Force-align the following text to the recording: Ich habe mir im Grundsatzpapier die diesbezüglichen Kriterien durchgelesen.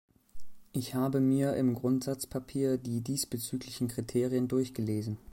Ich 0.71 0.95
habe 0.95 1.19
mir 1.19 1.55
im 1.57 1.75
Grundsatzpapier 1.75 2.79
die 2.79 3.01
diesbezüglichen 3.01 3.87
Kriterien 3.87 4.47
durchgelesen. 4.47 5.19